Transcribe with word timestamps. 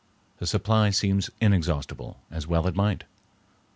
The 0.39 0.47
supply 0.47 0.89
seems 0.89 1.29
inexhaustible, 1.39 2.17
as 2.31 2.47
well 2.47 2.65
it 2.65 2.73
might. 2.75 3.03